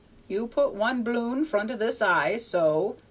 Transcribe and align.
you 0.27 0.47
put 0.47 0.73
one 0.73 1.03
bloon 1.03 1.45
front 1.45 1.69
of 1.69 1.77
this 1.77 2.01
eye, 2.01 2.33
_so! 2.33 2.95